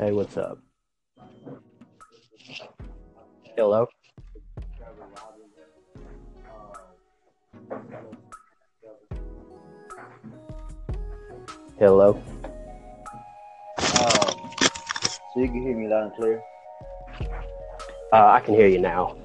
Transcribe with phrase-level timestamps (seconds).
[0.00, 0.58] Hey, what's up?
[3.54, 3.86] Hello?
[11.78, 12.22] Hello?
[15.34, 16.42] So you can hear me loud and clear.
[18.10, 19.18] Uh, I can hear you now.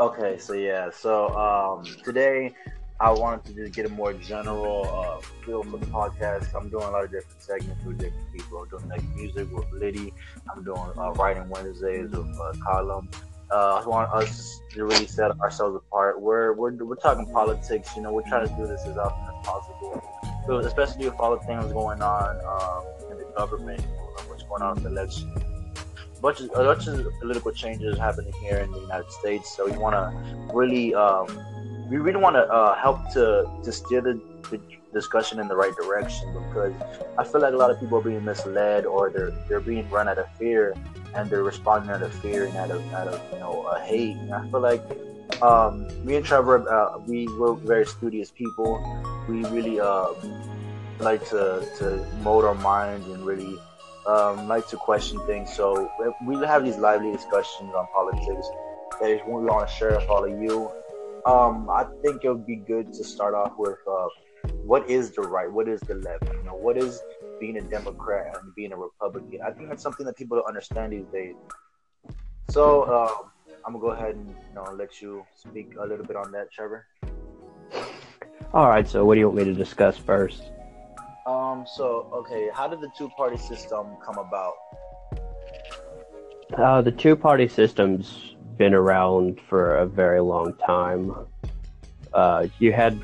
[0.00, 2.52] Okay, so yeah, so um, today
[3.00, 6.54] I wanted to just get a more general uh, feel for the podcast.
[6.54, 8.58] I'm doing a lot of different segments with different people.
[8.58, 10.12] I'm doing like music with Liddy.
[10.50, 13.08] I'm doing uh, writing Wednesdays with uh, Callum.
[13.50, 16.20] Uh, I want us to really set ourselves apart.
[16.20, 17.90] We're, we're we're talking politics.
[17.96, 20.02] You know, we're trying to do this as often as possible.
[20.46, 23.80] So especially with all the things going on um, in the government,
[24.28, 25.34] what's going on with the election
[26.24, 29.54] bunch of a bunch of political changes happening here in the United States.
[29.54, 31.26] So we want to really, um,
[31.88, 34.20] we really want to uh, help to to steer the,
[34.50, 34.60] the,
[34.92, 36.72] discussion in the right direction because
[37.18, 40.06] I feel like a lot of people are being misled or they're they're being run
[40.06, 40.72] out of fear
[41.14, 44.16] and they're responding out of fear and out of out of you know a hate.
[44.16, 44.82] And I feel like
[45.42, 48.70] um, me and Trevor, uh, we were very studious people.
[49.28, 50.12] We really uh,
[51.00, 53.58] like to to mold our minds and really
[54.06, 55.52] um, like to question things.
[55.52, 55.90] So
[56.26, 58.46] we have these lively discussions on politics
[59.00, 60.70] that we want to share with all of you.
[61.26, 64.08] Um, I think it would be good to start off with uh,
[64.64, 67.00] what is the right, what is the left, you know, what is
[67.40, 69.40] being a Democrat and being a Republican.
[69.46, 71.34] I think that's something that people don't understand these days.
[72.50, 73.28] So uh,
[73.66, 76.52] I'm gonna go ahead and you know let you speak a little bit on that,
[76.52, 76.86] Trevor.
[78.52, 78.86] All right.
[78.86, 80.42] So, what do you want me to discuss first?
[81.26, 81.64] Um.
[81.66, 84.54] So, okay, how did the two-party system come about?
[86.56, 91.14] Uh, the two-party system's been around for a very long time.
[92.12, 92.98] Uh, you had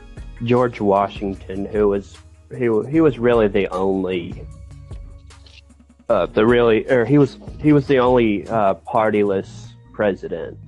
[0.45, 2.17] George Washington, who was
[2.51, 4.47] he he was really the only
[6.09, 10.59] uh, the really or he was he was the only uh, partyless president.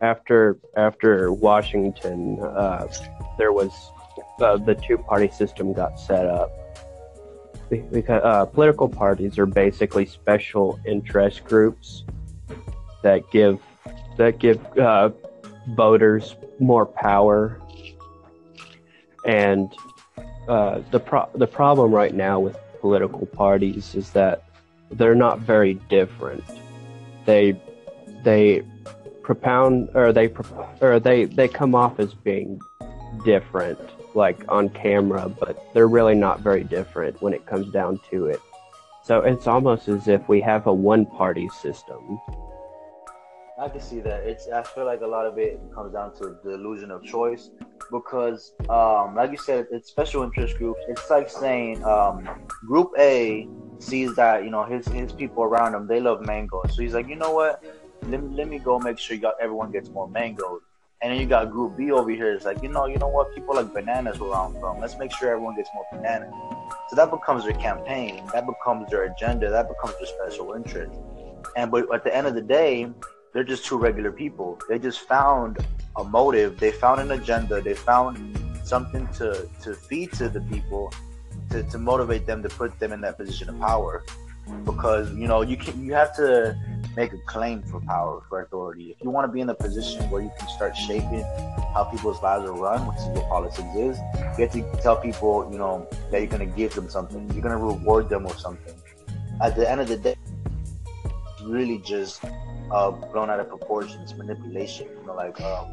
[0.00, 2.88] After after Washington, uh,
[3.38, 3.72] there was
[4.40, 6.50] uh, the two-party system got set up
[7.70, 12.04] because uh, political parties are basically special interest groups
[13.02, 13.60] that give
[14.16, 15.10] that give uh,
[15.68, 17.60] voters more power.
[19.24, 19.72] And
[20.48, 24.44] uh, the pro- the problem right now with political parties is that
[24.90, 26.44] they're not very different.
[27.24, 27.60] They
[28.24, 28.62] they
[29.22, 30.32] propound or they
[30.80, 32.60] or they they come off as being
[33.24, 33.78] different
[34.14, 38.40] like on camera, but they're really not very different when it comes down to it.
[39.04, 42.20] So it's almost as if we have a one party system.
[43.62, 44.24] I can see that.
[44.24, 47.50] It's I feel like a lot of it comes down to the illusion of choice
[47.92, 50.80] because um, like you said, it's special interest groups.
[50.88, 52.28] It's like saying um,
[52.66, 53.46] group A
[53.78, 56.74] sees that, you know, his his people around him, they love mangoes.
[56.74, 57.62] So he's like, you know what?
[58.08, 60.62] Let let me go make sure got, everyone gets more mangoes.
[61.00, 62.32] And then you got Group B over here.
[62.32, 63.32] It's like, you know, you know what?
[63.32, 64.80] People like bananas where I'm from.
[64.80, 66.34] Let's make sure everyone gets more bananas.
[66.90, 68.24] So that becomes their campaign.
[68.32, 69.50] That becomes their agenda.
[69.50, 70.98] That becomes their special interest.
[71.56, 72.88] And but at the end of the day,
[73.32, 74.58] they're just two regular people.
[74.68, 75.58] They just found
[75.96, 76.58] a motive.
[76.58, 77.60] They found an agenda.
[77.60, 80.92] They found something to to feed to the people,
[81.50, 84.04] to, to motivate them to put them in that position of power.
[84.64, 86.58] Because you know you can you have to
[86.96, 88.90] make a claim for power, for authority.
[88.90, 91.22] If you want to be in a position where you can start shaping
[91.74, 93.98] how people's lives are run, which is what politics is,
[94.36, 97.30] you have to tell people, you know, that you're going to give them something.
[97.32, 98.74] You're going to reward them with something.
[99.40, 100.16] At the end of the day,
[101.44, 102.24] really just
[102.70, 104.88] uh, blown out of proportions, manipulation.
[105.00, 105.66] You know, like um,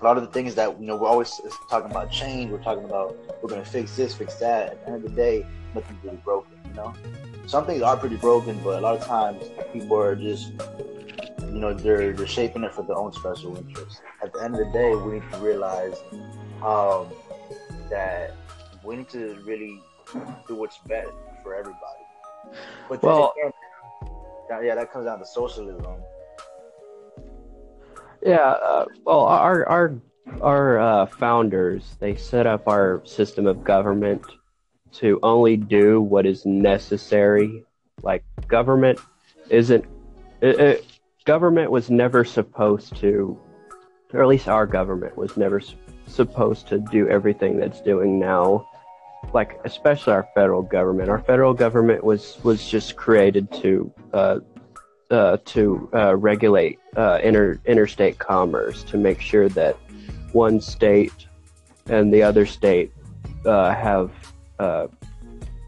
[0.00, 2.50] a lot of the things that you know we're always talking about change.
[2.50, 4.72] We're talking about we're going to fix this, fix that.
[4.72, 6.52] At the end of the day, nothing's really broken.
[6.66, 6.94] You know
[7.48, 10.52] some things are pretty broken, but a lot of times people are just,
[11.40, 14.02] you know, they're they're shaping it for their own special interests.
[14.22, 15.96] At the end of the day, we need to realize
[16.62, 17.06] um,
[17.88, 18.34] that
[18.84, 19.80] we need to really
[20.46, 21.10] do what's best
[21.42, 22.04] for everybody.
[22.90, 23.52] But well, again,
[24.50, 25.84] yeah, that comes down to socialism.
[28.22, 29.94] Yeah, uh, well, our our
[30.42, 34.22] our uh, founders they set up our system of government
[34.92, 37.64] to only do what is necessary.
[38.02, 38.98] Like government
[39.50, 39.84] isn't.
[40.40, 40.86] It, it,
[41.24, 43.38] government was never supposed to,
[44.12, 45.60] or at least our government was never
[46.06, 48.67] supposed to do everything that's doing now.
[49.32, 51.10] Like especially our federal government.
[51.10, 54.38] Our federal government was was just created to uh,
[55.10, 59.76] uh, to uh, regulate uh, inter interstate commerce to make sure that
[60.32, 61.26] one state
[61.86, 62.92] and the other state
[63.44, 64.10] uh, have
[64.58, 64.88] uh,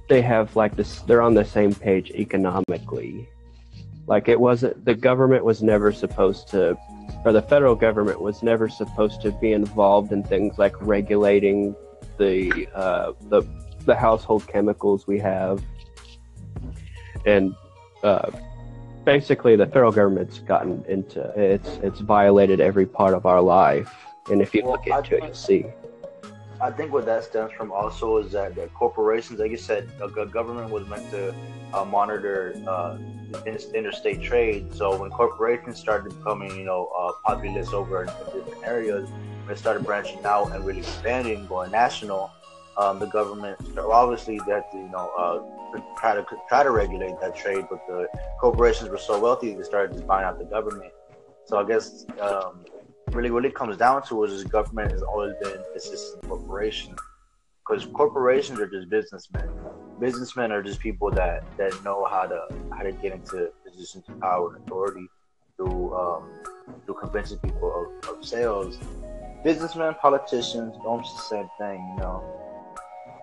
[0.09, 1.01] they have like this.
[1.03, 3.29] They're on the same page economically.
[4.07, 6.77] Like it wasn't the government was never supposed to,
[7.25, 11.75] or the federal government was never supposed to be involved in things like regulating
[12.21, 13.43] the uh, the
[13.87, 15.65] the household chemicals we have,
[17.25, 17.55] and
[18.05, 18.31] uh,
[19.05, 23.93] basically the federal government's gotten into it's it's violated every part of our life.
[24.31, 25.65] And if you well, look into it, you'll see.
[26.61, 30.27] I think what that stems from also is that, that corporations, like you said, the
[30.27, 31.35] government was meant to
[31.73, 32.99] uh, monitor uh,
[33.75, 34.75] interstate trade.
[34.75, 39.09] So when corporations started becoming, you know, uh, populous over in, different areas,
[39.51, 42.31] it started branching out and really expanding, going national,
[42.77, 47.21] um, the government obviously they had to, you know, uh, try to try to regulate
[47.21, 48.09] that trade, but the
[48.41, 50.93] corporations were so wealthy they started just buying out the government.
[51.45, 52.65] So I guess um,
[53.13, 56.99] really what it comes down to is the government has always been assisting corporations
[57.67, 59.49] because corporations are just businessmen.
[59.99, 64.19] Businessmen are just people that that know how to how to get into positions of
[64.21, 65.09] power and authority
[65.57, 66.31] through um,
[66.87, 68.79] through convincing people of, of sales.
[69.43, 72.25] Businessmen, politicians, almost the same thing, you know.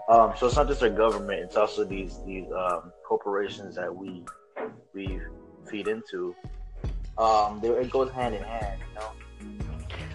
[0.10, 4.24] Um, so it's not just our government; it's also these these um, corporations that we
[4.94, 5.20] we
[5.70, 6.36] feed into.
[7.18, 9.12] Um, they, it goes hand in hand, you know.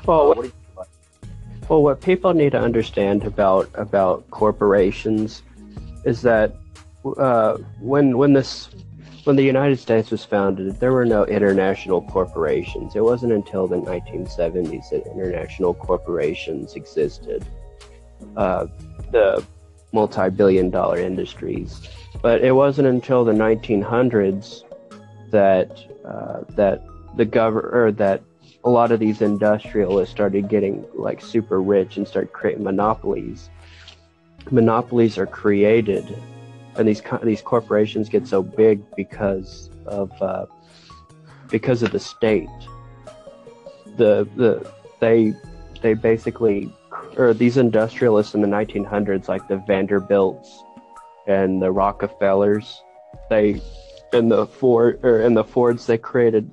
[0.07, 0.53] Well, what
[1.69, 5.43] well, what people need to understand about about corporations
[6.05, 6.55] is that
[7.19, 8.71] uh, when when this
[9.25, 12.97] when the United States was founded, there were no international corporations.
[12.97, 17.47] It wasn't until the 1970s that international corporations existed.
[18.37, 18.67] Uh,
[19.11, 19.45] the
[19.93, 21.89] multi-billion-dollar industries,
[22.21, 24.63] but it wasn't until the 1900s
[25.31, 25.71] that
[26.05, 26.85] uh, that
[27.17, 28.23] the or that
[28.65, 33.51] a lot of these industrialists started getting like super rich and start creating monopolies.
[34.51, 36.17] Monopolies are created,
[36.77, 40.47] and these these corporations get so big because of uh,
[41.51, 42.49] because of the state.
[43.97, 44.71] The the
[45.01, 45.35] they
[45.83, 46.73] they basically
[47.17, 50.63] or these industrialists in the 1900s, like the Vanderbilts
[51.27, 52.83] and the Rockefellers,
[53.29, 53.61] they
[54.13, 56.51] and the Ford or in the Fords, they created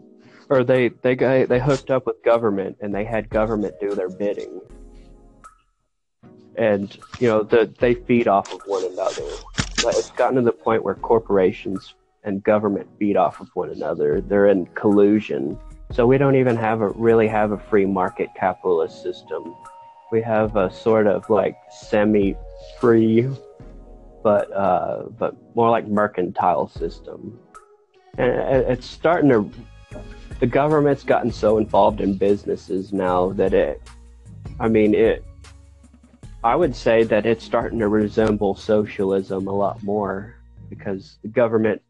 [0.50, 4.60] or they they they hooked up with government and they had government do their bidding
[6.60, 9.24] and you know the, they feed off of one another
[9.88, 14.22] it's gotten to the point where corporations and government beat off of one another.
[14.22, 15.58] They're in collusion.
[15.92, 19.56] So we don't even have a really have a free market capitalist system.
[20.12, 22.36] We have a sort of like semi
[22.80, 23.28] free
[24.22, 27.40] but uh but more like mercantile system.
[28.18, 28.30] And
[28.68, 29.50] it's starting to
[30.40, 33.82] the government's gotten so involved in businesses now that it,
[34.60, 35.24] I mean, it,
[36.44, 40.36] I would say that it's starting to resemble socialism a lot more
[40.70, 41.82] because the government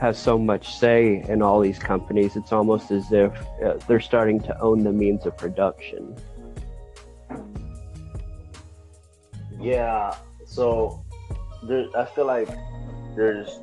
[0.00, 2.34] has so much say in all these companies.
[2.34, 3.32] It's almost as if
[3.64, 6.16] uh, they're starting to own the means of production.
[9.60, 10.16] Yeah.
[10.46, 11.04] So
[11.62, 12.48] there, I feel like
[13.14, 13.60] there's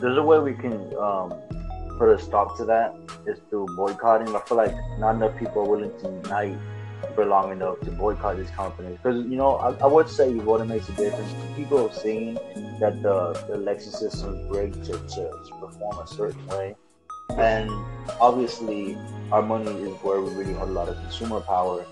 [0.00, 1.32] there's a way we can um,
[1.98, 2.94] put a stop to that
[3.26, 4.36] is through boycotting.
[4.36, 6.58] I feel like not enough people are willing to unite
[7.14, 8.98] for long enough to boycott these companies.
[9.02, 11.32] Because you know, I, I, would say what makes a difference.
[11.56, 12.34] People have seen
[12.80, 16.76] that the, the election system is rigged to, to, to perform a certain way,
[17.36, 17.70] and
[18.20, 18.96] obviously
[19.32, 21.84] our money is where we really hold a lot of consumer power.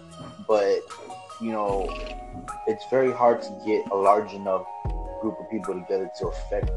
[0.47, 0.81] But
[1.41, 1.89] you know,
[2.67, 4.67] it's very hard to get a large enough
[5.21, 6.71] group of people together to affect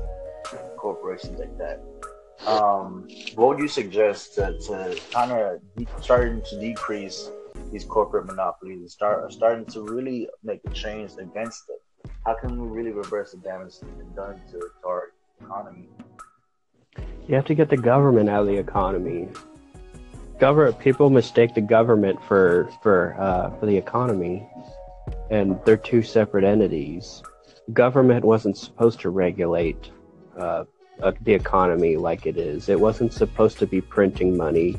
[0.77, 1.81] corporations like that
[2.45, 5.59] um, what would you suggest to, to kind of
[6.01, 7.29] starting to decrease
[7.71, 11.81] these corporate monopolies and start starting to really make a change against it?
[12.25, 15.89] How can we really reverse the damage that's been done to, to our economy?
[17.27, 19.27] You have to get the government out of the economy.
[20.39, 24.47] Government people mistake the government for for uh, for the economy,
[25.29, 27.24] and they're two separate entities.
[27.74, 29.91] Government wasn't supposed to regulate
[30.38, 30.63] uh,
[31.01, 32.69] uh, the economy like it is.
[32.69, 34.77] It wasn't supposed to be printing money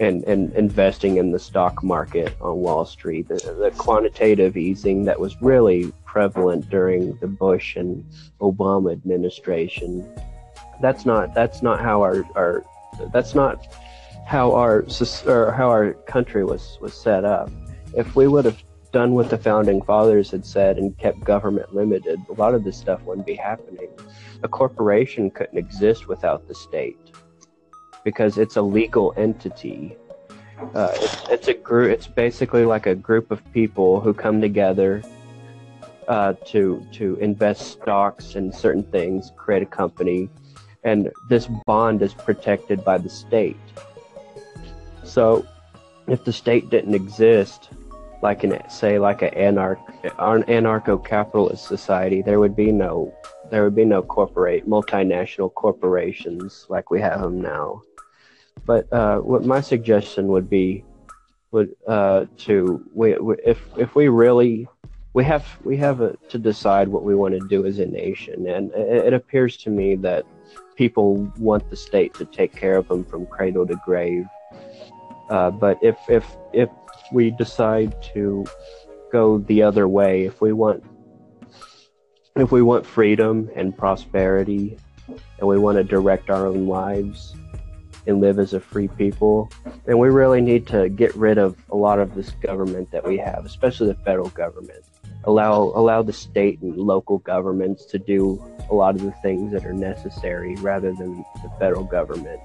[0.00, 3.28] and, and investing in the stock market on Wall Street.
[3.28, 8.04] The, the quantitative easing that was really prevalent during the Bush and
[8.40, 10.06] Obama administration.
[10.80, 12.64] That's not that's not how our, our
[13.12, 13.74] that's not
[14.26, 14.84] how our
[15.28, 17.50] how our country was was set up.
[17.96, 22.20] If we would have done what the founding fathers had said and kept government limited,
[22.28, 23.88] a lot of this stuff wouldn't be happening.
[24.42, 26.98] A corporation couldn't exist without the state
[28.04, 29.96] because it's a legal entity.
[30.74, 31.90] Uh, it's, it's a group.
[31.90, 35.02] It's basically like a group of people who come together
[36.08, 40.28] uh, to to invest stocks in certain things, create a company,
[40.84, 43.56] and this bond is protected by the state.
[45.02, 45.46] So,
[46.06, 47.70] if the state didn't exist,
[48.22, 53.12] like in say like an anarch an anarcho-capitalist society, there would be no
[53.50, 57.82] there would be no corporate multinational corporations like we have them now.
[58.66, 60.84] But uh, what my suggestion would be
[61.50, 64.66] would uh, to we, if if we really
[65.12, 68.46] we have we have a, to decide what we want to do as a nation,
[68.46, 70.24] and it, it appears to me that
[70.76, 74.26] people want the state to take care of them from cradle to grave.
[75.30, 76.68] Uh, but if if if
[77.12, 78.44] we decide to
[79.12, 80.82] go the other way, if we want
[82.36, 84.76] if we want freedom and prosperity,
[85.38, 87.36] and we want to direct our own lives,
[88.06, 89.50] and live as a free people,
[89.86, 93.18] And we really need to get rid of a lot of this government that we
[93.18, 94.84] have, especially the federal government.
[95.24, 99.64] Allow allow the state and local governments to do a lot of the things that
[99.64, 102.40] are necessary rather than the federal government.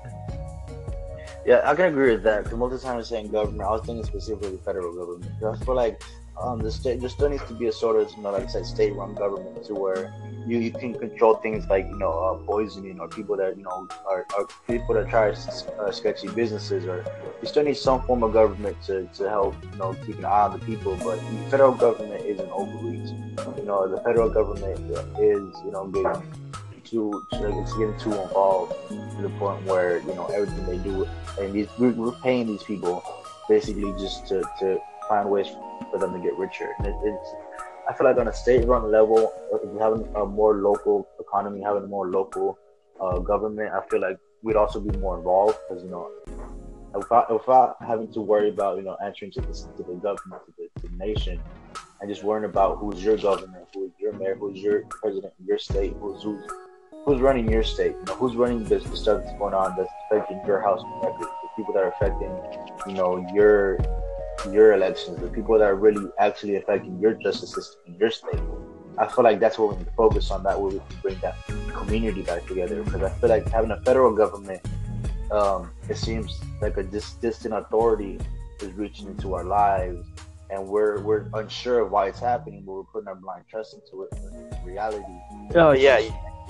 [1.46, 2.44] Yeah, I can agree with that.
[2.44, 5.32] Because most of the time I'm saying government, I was thinking specifically the federal government.
[5.44, 6.02] I feel like
[6.42, 8.48] um, the state there still needs to be a sort of, you know, like I
[8.48, 10.14] said, state-run government to where
[10.48, 13.88] you, you can control things like you know uh, poisoning or people that you know
[14.08, 17.06] are, are people that try uh, sketchy businesses or
[17.42, 20.42] you still need some form of government to, to help you know keep an eye
[20.44, 23.10] on the people but the federal government isn't overreach.
[23.58, 24.80] You know the federal government
[25.20, 26.24] is you know getting
[26.84, 31.08] too like it's getting too involved to the point where you know everything they do
[31.40, 33.04] and these we're paying these people
[33.48, 34.80] basically just to, to
[35.10, 35.48] find ways
[35.92, 36.70] for them to get richer.
[36.78, 37.34] And it, it's
[37.90, 39.34] I feel like on a state-run level,
[39.80, 42.60] having a more local economy, having a more local
[43.02, 46.12] uh, government, I feel like we'd also be more involved because you know,
[46.94, 50.54] without, without having to worry about you know answering to the, to the government, to
[50.58, 51.42] the, to the nation,
[52.00, 55.58] and just worrying about who's your governor, who's your mayor, who's your president in your
[55.58, 56.44] state, who's who's
[57.06, 60.40] who's running your state, you know, who's running the stuff that's going on that's affecting
[60.46, 62.32] your house the people that are affecting,
[62.88, 63.80] you know, your
[64.48, 68.40] your elections, the people that are really actually affecting your justice system in your state.
[68.98, 70.44] I feel like that's what we need to focus on.
[70.44, 71.36] That way we can bring that
[71.74, 72.84] community back together.
[72.84, 74.62] Because I feel like having a federal government,
[75.32, 78.20] um, it seems like a dis- distant authority
[78.62, 80.06] is reaching into our lives,
[80.50, 84.04] and we're we're unsure of why it's happening, but we're putting our blind trust into
[84.04, 84.14] it.
[84.66, 85.06] Reality.
[85.56, 86.00] Oh yeah,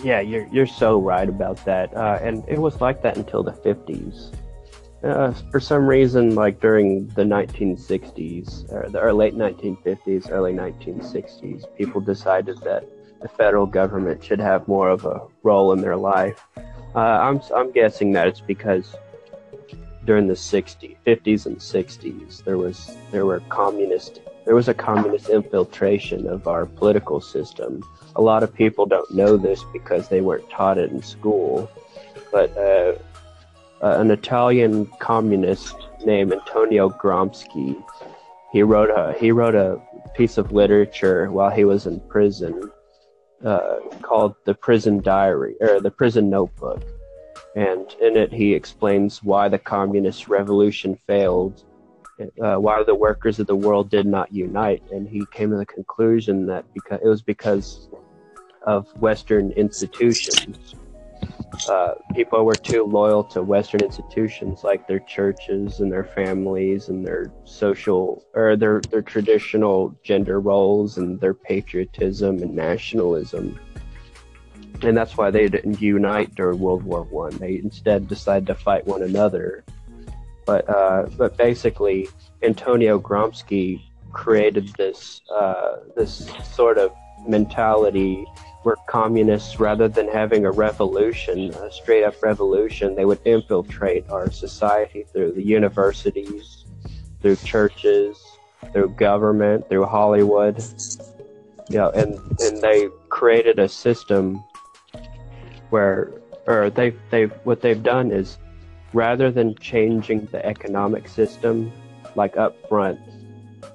[0.03, 1.95] yeah, you're you're so right about that.
[1.95, 4.31] Uh, and it was like that until the fifties
[5.03, 11.63] uh, for some reason, like during the 1960s or the or late 1950s, early 1960s,
[11.77, 12.85] people decided that
[13.21, 16.45] the federal government should have more of a role in their life.
[16.95, 18.95] Uh, I'm I'm guessing that it's because
[20.05, 25.29] during the 60s, 50s, and 60s, there was there were communist there was a communist
[25.29, 27.83] infiltration of our political system.
[28.15, 31.69] A lot of people don't know this because they weren't taught it in school,
[32.31, 32.93] but uh,
[33.81, 37.81] uh, an Italian communist named Antonio Gramsci.
[38.51, 39.81] He wrote a he wrote a
[40.15, 42.71] piece of literature while he was in prison
[43.45, 46.81] uh, called the Prison Diary or the Prison Notebook,
[47.55, 51.63] and in it he explains why the communist revolution failed.
[52.43, 55.65] Uh, why the workers of the world did not unite, and he came to the
[55.65, 57.87] conclusion that because it was because
[58.63, 60.75] of Western institutions
[61.67, 67.05] uh, people were too loyal to Western institutions like their churches and their families and
[67.05, 73.59] their social or their, their traditional gender roles and their patriotism and nationalism.
[74.81, 77.37] And that's why they didn't unite during World War One.
[77.37, 79.65] They instead decided to fight one another.
[80.45, 82.07] But uh, but basically,
[82.41, 83.81] Antonio Gramsci
[84.13, 86.91] created this uh, this sort of
[87.27, 88.25] mentality
[88.63, 94.29] were communists rather than having a revolution, a straight up revolution, they would infiltrate our
[94.31, 96.65] society through the universities,
[97.21, 98.21] through churches,
[98.73, 100.63] through government, through Hollywood.
[101.69, 104.43] Yeah, and and they created a system
[105.69, 106.11] where
[106.47, 108.37] or they they've what they've done is
[108.93, 111.71] rather than changing the economic system
[112.15, 112.99] like up front,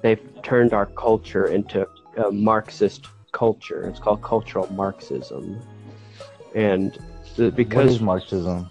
[0.01, 1.87] they've turned our culture into
[2.17, 3.83] a Marxist culture.
[3.89, 5.61] It's called cultural Marxism,
[6.55, 6.97] and
[7.35, 8.69] the, because what is Marxism?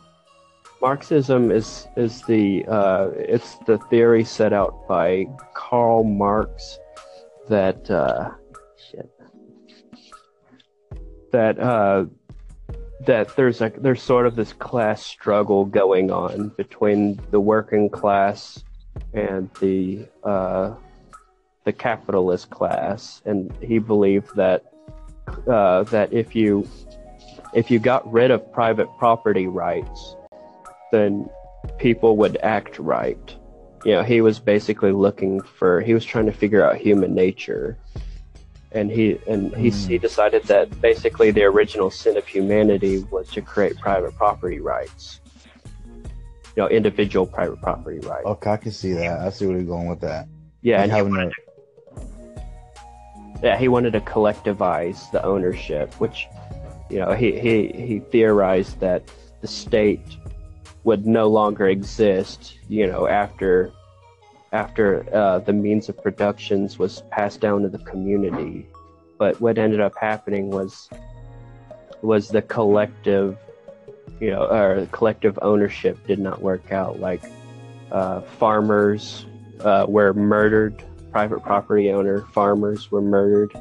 [0.80, 6.78] Marxism is is the uh, it's the theory set out by Karl Marx
[7.49, 8.30] that uh,
[8.90, 9.11] shit,
[11.30, 12.06] that uh,
[13.06, 18.64] that there's a there's sort of this class struggle going on between the working class
[19.12, 20.75] and the uh,
[21.64, 24.64] the capitalist class, and he believed that
[25.49, 26.68] uh, that if you
[27.54, 30.16] if you got rid of private property rights,
[30.92, 31.28] then
[31.78, 33.35] people would act right.
[33.85, 37.78] You know, he was basically looking for he was trying to figure out human nature.
[38.73, 39.88] And he and he, Mm.
[39.88, 45.21] he decided that basically the original sin of humanity was to create private property rights.
[46.56, 48.26] You know, individual private property rights.
[48.26, 49.21] Okay, I can see that.
[49.21, 50.26] I see where you're going with that.
[50.62, 51.43] yeah, Like and he having wanted a-
[53.44, 56.28] yeah, he wanted to collectivize the ownership, which,
[56.88, 59.02] you know, he, he, he theorized that
[59.42, 60.16] the state
[60.84, 63.70] would no longer exist, you know, after
[64.52, 68.66] after uh, the means of productions was passed down to the community.
[69.18, 70.88] But what ended up happening was
[72.00, 73.36] was the collective,
[74.20, 76.98] you know, or collective ownership did not work out.
[76.98, 77.24] Like
[77.92, 79.26] uh, farmers
[79.60, 80.82] uh, were murdered
[81.14, 83.54] private property owner farmers were murdered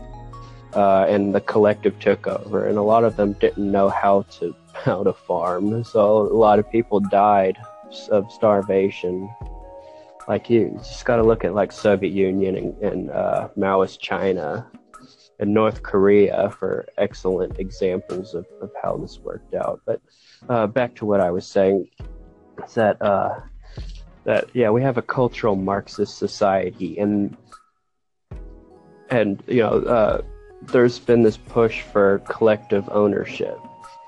[0.74, 2.65] uh, and the collective took over.
[2.65, 5.83] And a lot of them didn't know how to how to farm.
[5.83, 7.60] So a lot of people died
[8.10, 9.29] of starvation.
[10.27, 14.65] Like you just got to look at like soviet union and, and uh, maoist china
[15.39, 19.79] and north korea for excellent examples of, of how this worked out.
[19.86, 20.01] But
[20.50, 21.88] uh, back to what i was saying
[22.65, 23.41] is that uh,
[24.24, 27.38] that yeah we have a cultural marxist society and
[29.13, 30.22] and you know uh,
[30.62, 33.58] there's been this push for collective ownership.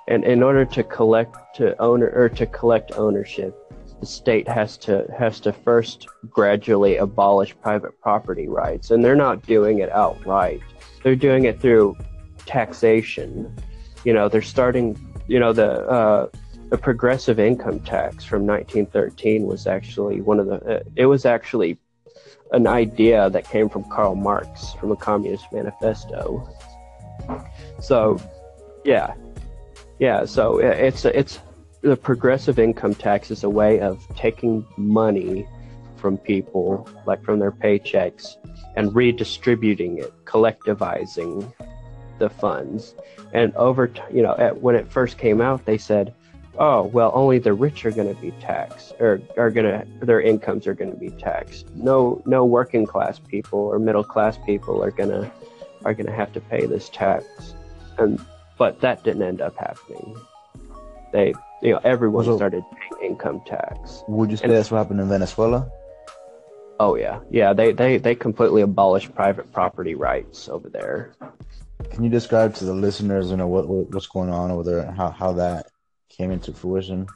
[0.08, 3.56] And in order to collect to own or to collect ownership
[4.00, 8.92] the state has to has to first gradually abolish private property rights.
[8.92, 10.62] And they're not doing it outright.
[11.04, 11.98] They're doing it through
[12.46, 13.56] taxation.
[14.04, 16.28] You know they're starting you know the uh,
[16.70, 21.78] the progressive income tax from 1913 was actually one of the uh, it was actually
[22.52, 26.48] an idea that came from Karl Marx from a communist manifesto.
[27.80, 28.20] So
[28.84, 29.14] yeah.
[30.00, 31.40] Yeah so it's it's
[31.82, 35.48] the progressive income tax is a way of taking money
[35.96, 38.36] from people like from their paychecks
[38.76, 41.52] and redistributing it collectivizing
[42.20, 42.96] the funds.
[43.34, 46.14] And over t- you know at, when it first came out they said
[46.58, 50.22] oh well only the rich are going to be taxed or are going to their
[50.22, 51.66] incomes are going to be taxed.
[51.76, 55.30] No no working class people or middle class people are going to
[55.84, 57.26] are going to have to pay this tax.
[57.98, 58.20] And
[58.58, 60.16] but that didn't end up happening.
[61.12, 64.04] They you know everyone So- started paying income tax.
[64.08, 65.70] Would you say And- that's what happened in Venezuela?
[66.80, 67.20] oh yeah.
[67.30, 71.12] Yeah they they they completely abolished private property rights over there.
[71.92, 74.92] Can you describe to the listeners, you know, what, what what's going on over there,
[74.92, 75.68] how how that
[76.18, 77.08] came into fruition?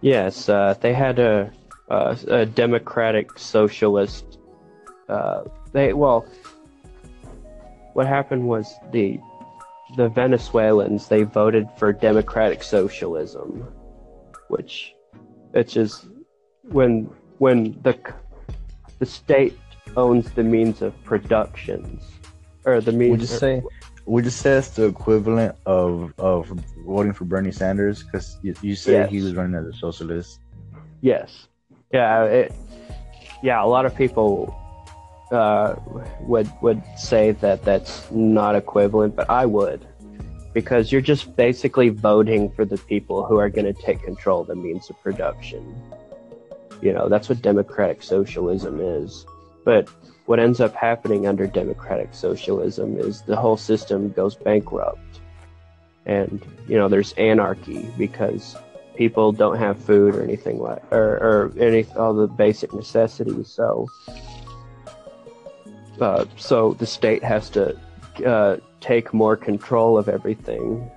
[0.00, 1.52] Yes, uh, they had a,
[1.88, 4.38] a, a democratic socialist.
[5.08, 6.26] Uh, they well,
[7.94, 9.18] what happened was the
[9.96, 13.66] the Venezuelans they voted for democratic socialism,
[14.48, 14.94] which
[15.54, 16.06] it's just
[16.62, 17.96] when when the
[18.98, 19.58] the state
[19.96, 22.02] owns the means of productions
[22.64, 23.10] or the means.
[23.10, 23.62] Would you say
[24.06, 26.48] would you say it's the equivalent of of
[26.86, 28.02] voting for Bernie Sanders?
[28.02, 29.10] Because you, you say Yes.
[29.10, 30.40] he was running as a socialist.
[31.00, 31.46] Yes.
[31.92, 32.24] Yeah.
[32.24, 32.54] It,
[33.42, 33.62] yeah.
[33.62, 34.54] A lot of people
[35.30, 35.76] uh,
[36.20, 39.86] would would say that that's not equivalent, but I would,
[40.52, 44.48] because you're just basically voting for the people who are going to take control of
[44.48, 45.74] the means of production.
[46.80, 49.24] You know, that's what democratic socialism is.
[49.64, 49.88] But
[50.32, 55.20] what ends up happening under democratic socialism is the whole system goes bankrupt,
[56.06, 58.56] and you know, there's anarchy because
[58.94, 63.46] people don't have food or anything like or, or any all the basic necessities.
[63.46, 63.86] So
[66.00, 67.78] uh, so the state has to
[68.24, 70.90] uh, take more control of everything.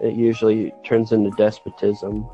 [0.00, 2.26] It usually turns into despotism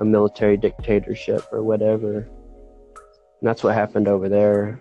[0.00, 2.16] a military dictatorship or whatever.
[2.16, 4.80] And that's what happened over there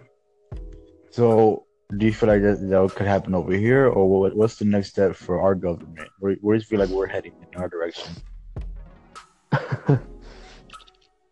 [1.17, 1.65] So,
[1.97, 4.89] do you feel like that, that could happen over here, or what, what's the next
[4.89, 6.09] step for our government?
[6.19, 8.11] Where, where do you feel like we're heading in our direction?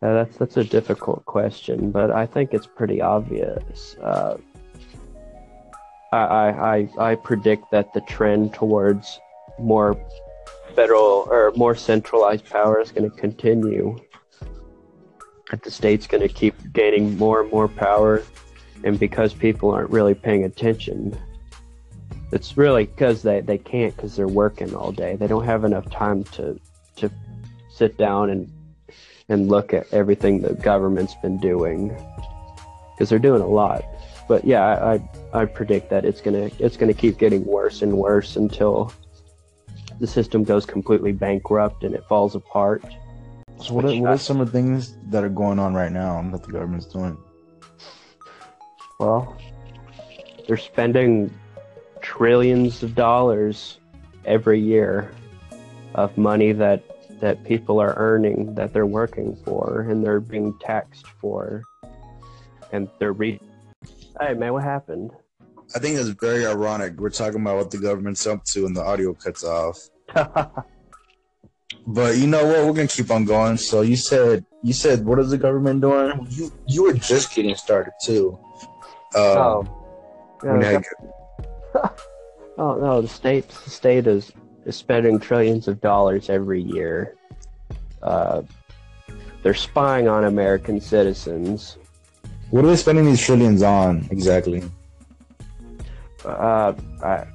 [0.02, 3.96] Uh, that's that's a difficult question, but I think it's pretty obvious.
[3.96, 4.38] Uh,
[6.12, 9.20] I, I I I predict that the trend towards
[9.58, 9.98] more
[10.76, 13.98] federal or more centralized power is going to continue.
[15.50, 18.22] That the state's going to keep gaining more and more power,
[18.86, 21.18] and because people aren't really paying attention,
[22.32, 25.18] it's really because they, they can't because they're working all day.
[25.18, 26.60] They don't have enough time to
[26.96, 27.12] to
[27.70, 28.50] sit down and
[29.28, 31.90] and look at everything the government's been doing
[32.94, 33.84] because they're doing a lot
[34.28, 37.98] but yeah, I, I I predict that it's gonna it's gonna keep getting worse and
[37.98, 38.92] worse until
[40.00, 42.84] the system goes completely bankrupt and it falls apart.
[43.62, 46.22] So what are, what are some of the things that are going on right now
[46.32, 47.18] that the government's doing?
[49.00, 49.38] Well,
[50.48, 51.34] they're spending
[52.02, 53.80] trillions of dollars
[54.26, 55.12] every year
[55.96, 56.84] of money that
[57.20, 61.64] that people are earning that they're working for and they're being taxed for
[62.72, 63.40] and they're re
[64.20, 65.12] hey man what happened
[65.76, 67.00] I think it's very ironic.
[67.00, 69.90] We're talking about what the government's up to, and the audio cuts off.
[71.88, 72.66] But you know what?
[72.66, 73.58] We're gonna keep on going.
[73.58, 76.28] So you said you said what is the government doing?
[76.30, 78.40] You you were just getting started too.
[79.16, 79.68] Um, oh.
[80.44, 82.00] Yeah, when the they- gov-
[82.58, 84.32] oh no the state the state is,
[84.66, 87.16] is spending trillions of dollars every year.
[88.02, 88.42] Uh,
[89.44, 91.78] they're spying on american citizens.
[92.52, 94.64] What are they spending these trillions on exactly?
[96.26, 96.74] uh,
[97.04, 97.26] I,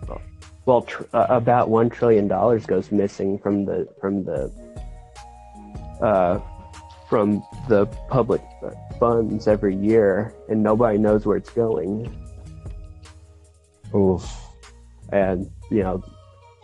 [0.67, 4.53] well, tr- uh, about one trillion dollars goes missing from the from the
[6.03, 6.41] uh,
[7.09, 8.41] from the public
[9.01, 12.15] funds every year, and nobody knows where it's going.
[13.95, 14.31] Oof.
[15.11, 16.05] And you know,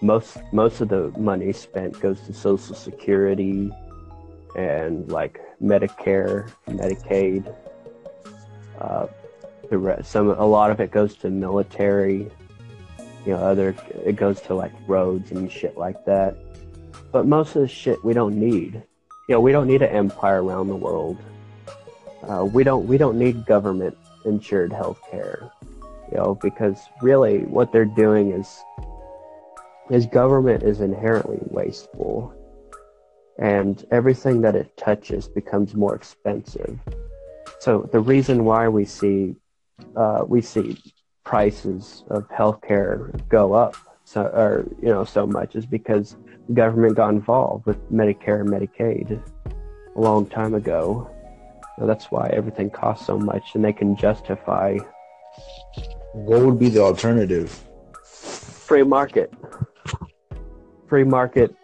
[0.03, 3.73] most most of the money spent goes to Social Security
[4.55, 7.53] and like Medicare, Medicaid.
[8.79, 9.07] Uh,
[9.71, 12.31] the rest, some a lot of it goes to military.
[13.25, 16.37] You know, other it goes to like roads and shit like that.
[17.11, 18.83] But most of the shit we don't need.
[19.29, 21.17] You know, we don't need an empire around the world.
[22.29, 25.51] Uh, we don't we don't need government insured health care.
[26.11, 28.63] You know, because really what they're doing is
[29.91, 32.35] is government is inherently wasteful.
[33.39, 36.79] And everything that it touches becomes more expensive.
[37.61, 39.37] So the reason why we see
[39.95, 40.79] uh, we see
[41.25, 46.17] prices of healthcare go up so or you know so much is because
[46.49, 49.21] the government got involved with Medicare and Medicaid
[49.97, 51.11] a long time ago.
[51.79, 54.79] So that's why everything costs so much, and they can justify
[56.13, 57.63] What would be the alternative?
[58.03, 59.33] free market,
[60.89, 61.55] free market,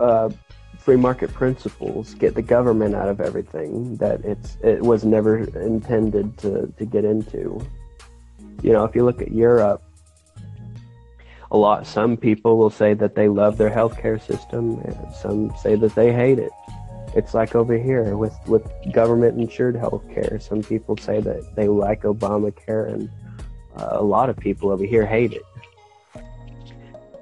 [0.00, 0.30] uh,
[0.78, 6.38] free market principles get the government out of everything that it's it was never intended
[6.38, 7.60] to to get into.
[8.62, 9.82] You know, if you look at Europe,
[11.50, 15.74] a lot some people will say that they love their healthcare system, and some say
[15.74, 16.52] that they hate it.
[17.14, 20.40] It's like over here with with government insured healthcare.
[20.42, 23.10] Some people say that they like Obamacare, and
[23.76, 25.42] uh, a lot of people over here hate it.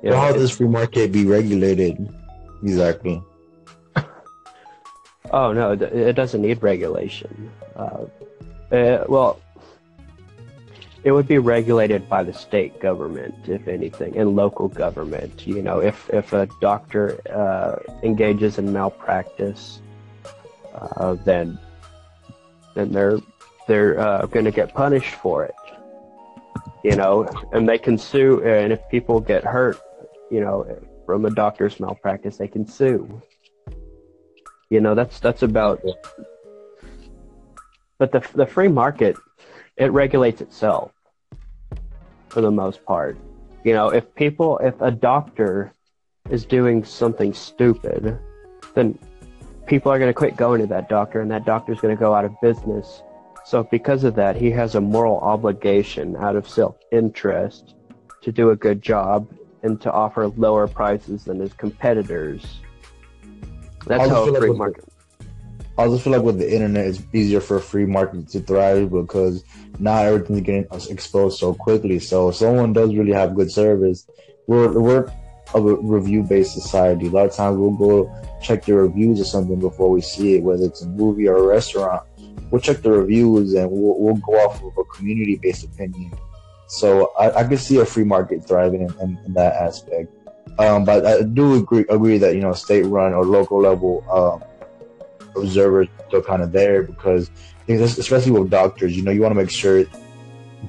[0.03, 1.96] You know, How does free market be regulated?
[2.62, 3.22] Exactly.
[5.33, 7.51] Oh no, it- it doesn't need regulation.
[7.75, 8.05] Uh,
[8.72, 9.40] uh, well,
[11.06, 15.46] it would be regulated by the state government, if anything, and local government.
[15.46, 19.80] You know, if if a doctor uh, engages in malpractice,
[20.74, 21.60] uh, then
[22.74, 23.20] then they're
[23.68, 25.54] they're uh, going to get punished for it.
[26.82, 28.42] You know, and they can sue.
[28.42, 29.78] And if people get hurt,
[30.28, 30.66] you know,
[31.06, 33.22] from a doctor's malpractice, they can sue.
[34.70, 35.80] You know, that's that's about.
[37.96, 39.14] But the the free market,
[39.76, 40.90] it regulates itself
[42.28, 43.16] for the most part.
[43.64, 45.72] You know, if people, if a doctor
[46.30, 48.18] is doing something stupid,
[48.74, 48.98] then
[49.66, 52.00] people are going to quit going to that doctor, and that doctor is going to
[52.00, 53.02] go out of business.
[53.44, 57.74] So because of that, he has a moral obligation out of self interest
[58.22, 62.58] to do a good job and to offer lower prices than his competitors.
[63.86, 64.84] That's how a free market.
[65.78, 68.90] I also feel like with the internet, it's easier for a free market to thrive
[68.90, 69.44] because
[69.78, 71.98] not everything's getting exposed so quickly.
[71.98, 74.06] So if someone does really have good service,
[74.46, 75.12] we're we're
[75.54, 77.08] a review based society.
[77.08, 78.10] A lot of times we'll go
[78.42, 81.42] check the reviews of something before we see it, whether it's a movie or a
[81.42, 82.02] restaurant.
[82.50, 86.12] We'll check the reviews and we'll, we'll go off of a community based opinion.
[86.68, 90.12] So I, I can see a free market thriving in, in, in that aspect.
[90.58, 94.42] Um, but I do agree agree that you know state run or local level um,
[95.37, 97.31] observers are kind of there because
[97.68, 99.85] especially with doctors, you know, you want to make sure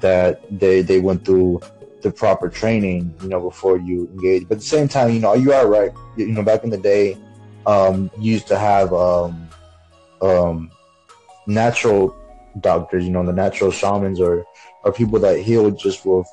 [0.02, 1.62] that they they went through
[2.02, 4.48] the proper training, you know, before you engage.
[4.48, 5.92] But at the same time, you know, you are right.
[6.16, 7.18] You know, back in the day,
[7.66, 9.48] um, you used to have um,
[10.22, 10.72] um,
[11.48, 12.16] natural
[12.62, 14.46] doctors, you know, the natural shamans or
[14.84, 16.28] or people that heal just with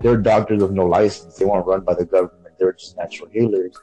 [0.00, 1.36] they're doctors with no license.
[1.36, 2.54] They weren't run by the government.
[2.58, 3.74] They're just natural healers.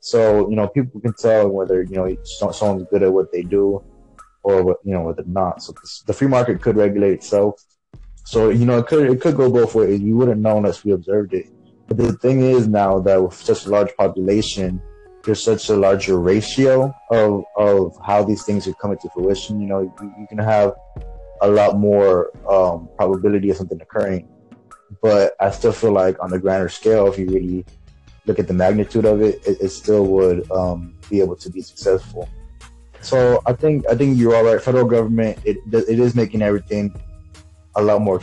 [0.00, 3.84] So you know, people can tell whether you know someone's good at what they do,
[4.42, 5.62] or what you know whether not.
[5.62, 5.74] So
[6.06, 7.62] the free market could regulate itself.
[8.24, 10.00] So you know, it could it could go both ways.
[10.00, 11.46] We wouldn't know unless we observed it.
[11.86, 14.80] But the thing is now that with such a large population,
[15.24, 19.60] there's such a larger ratio of of how these things are coming to fruition.
[19.60, 20.74] You know, you, you can have
[21.42, 24.28] a lot more um, probability of something occurring.
[25.02, 27.64] But I still feel like on the grander scale, if you really
[28.30, 31.60] look at the magnitude of it, it, it still would um, be able to be
[31.60, 32.28] successful.
[33.02, 34.60] So I think I think you're all right.
[34.60, 36.94] Federal government it it is making everything
[37.76, 38.18] a lot more